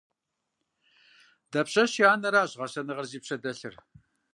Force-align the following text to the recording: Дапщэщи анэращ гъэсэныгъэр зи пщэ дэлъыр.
Дапщэщи 1.51 2.03
анэращ 2.13 2.51
гъэсэныгъэр 2.59 3.07
зи 3.11 3.19
пщэ 3.23 3.35
дэлъыр. 3.43 3.75